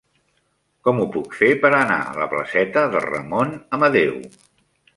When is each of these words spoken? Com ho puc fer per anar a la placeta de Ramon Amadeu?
Com 0.87 1.01
ho 1.01 1.05
puc 1.15 1.35
fer 1.41 1.49
per 1.65 1.71
anar 1.81 1.99
a 2.07 2.17
la 2.23 2.29
placeta 2.33 2.85
de 2.97 3.05
Ramon 3.07 3.55
Amadeu? 3.79 4.21